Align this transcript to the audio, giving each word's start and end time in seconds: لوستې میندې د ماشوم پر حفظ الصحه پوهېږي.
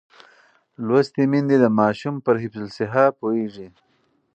لوستې 0.85 1.23
میندې 1.31 1.57
د 1.59 1.65
ماشوم 1.79 2.15
پر 2.25 2.35
حفظ 2.43 2.59
الصحه 2.67 3.05
پوهېږي. 3.19 3.67